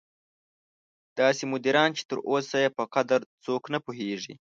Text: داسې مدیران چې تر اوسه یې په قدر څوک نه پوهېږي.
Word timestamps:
داسې 1.19 1.43
مدیران 1.53 1.89
چې 1.97 2.03
تر 2.09 2.17
اوسه 2.29 2.57
یې 2.63 2.69
په 2.77 2.83
قدر 2.93 3.19
څوک 3.43 3.63
نه 3.73 3.79
پوهېږي. 3.85 4.33